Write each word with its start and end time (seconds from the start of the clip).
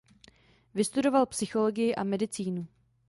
Vystudoval 0.73 1.25
psychologii 1.25 1.95
a 1.95 2.03
medicínu. 2.03 2.67